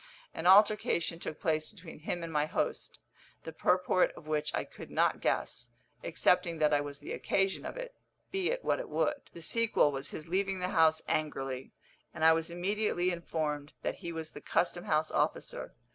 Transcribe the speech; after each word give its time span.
An 0.33 0.47
altercation 0.47 1.19
took 1.19 1.39
place 1.39 1.67
between 1.67 1.99
him 1.99 2.23
and 2.23 2.33
my 2.33 2.47
host, 2.47 2.97
the 3.43 3.51
purport 3.53 4.11
of 4.15 4.25
which 4.25 4.51
I 4.55 4.63
could 4.63 4.89
not 4.89 5.21
guess, 5.21 5.69
excepting 6.03 6.57
that 6.57 6.73
I 6.73 6.81
was 6.81 6.97
the 6.97 7.11
occasion 7.13 7.67
of 7.67 7.77
it, 7.77 7.93
be 8.31 8.49
it 8.49 8.65
what 8.65 8.79
it 8.79 8.89
would. 8.89 9.21
The 9.33 9.43
sequel 9.43 9.91
was 9.91 10.09
his 10.09 10.27
leaving 10.27 10.57
the 10.57 10.69
house 10.69 11.03
angrily; 11.07 11.71
and 12.15 12.25
I 12.25 12.33
was 12.33 12.49
immediately 12.49 13.11
informed 13.11 13.73
that 13.83 13.97
he 14.01 14.11
was 14.11 14.31
the 14.31 14.41
custom 14.41 14.85
house 14.85 15.11
officer. 15.11 15.75